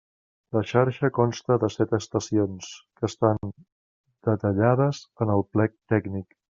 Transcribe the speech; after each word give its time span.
La 0.55 0.61
xarxa 0.69 1.09
consta 1.17 1.57
de 1.63 1.69
set 1.75 1.93
estacions, 1.99 2.71
que 2.99 3.07
estan 3.11 3.45
detallades 4.31 5.07
en 5.27 5.37
el 5.39 5.49
plec 5.57 5.81
tècnic. 5.95 6.39